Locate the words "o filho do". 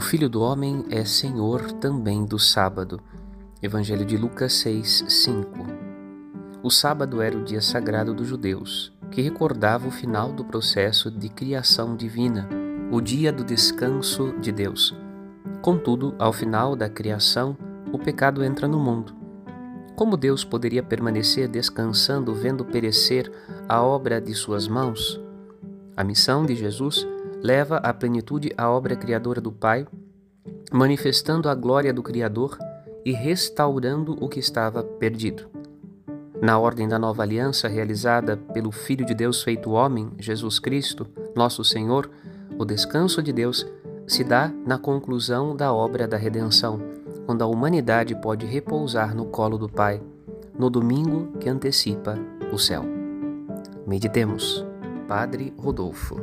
0.00-0.40